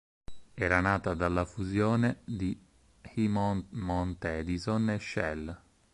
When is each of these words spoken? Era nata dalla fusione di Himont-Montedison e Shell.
Era 0.55 0.79
nata 0.81 1.13
dalla 1.13 1.45
fusione 1.45 2.21
di 2.25 2.59
Himont-Montedison 3.13 4.89
e 4.89 4.99
Shell. 4.99 5.57